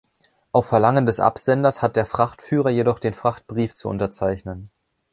[0.51, 4.71] Auf Verlangen des Absenders hat der Frachtführer jedoch den Frachtbrief zu unterzeichnen.